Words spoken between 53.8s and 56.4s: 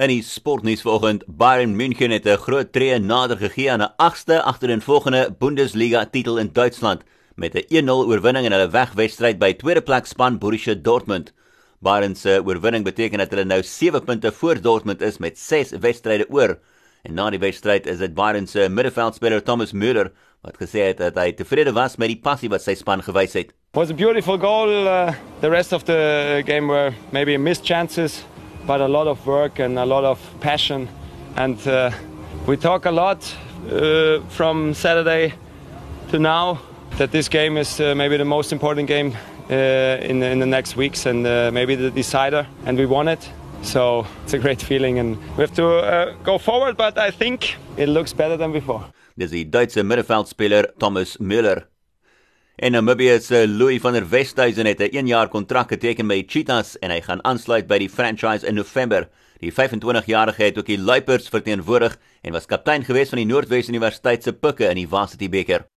van der Westhuizen het 'n 1 jaar kontrak geteken by